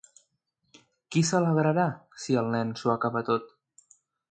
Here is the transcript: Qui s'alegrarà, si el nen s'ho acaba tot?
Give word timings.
Qui 1.15 1.21
s'alegrarà, 1.31 1.85
si 2.25 2.39
el 2.43 2.51
nen 2.57 2.73
s'ho 2.81 2.93
acaba 2.95 3.25
tot? 3.31 3.55